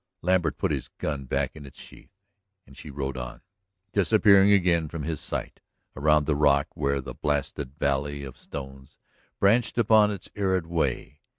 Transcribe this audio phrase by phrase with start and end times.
[0.23, 2.09] Lambert put his gun back in its sheath,
[2.65, 3.43] and she rode on,
[3.91, 5.59] disappearing again from his sight
[5.95, 8.97] around the rock where the blasted valley of stones
[9.39, 11.19] branched upon its arid way.